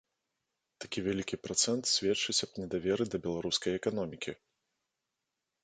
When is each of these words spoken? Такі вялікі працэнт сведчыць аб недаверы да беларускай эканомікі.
Такі 0.85 0.99
вялікі 1.07 1.39
працэнт 1.47 1.83
сведчыць 1.95 2.35
аб 2.47 2.51
недаверы 2.61 3.05
да 3.13 3.17
беларускай 3.29 3.71
эканомікі. 3.83 4.31